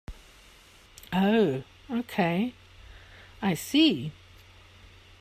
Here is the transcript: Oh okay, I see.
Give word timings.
Oh 1.13 1.61
okay, 1.91 2.55
I 3.39 3.53
see. 3.53 4.11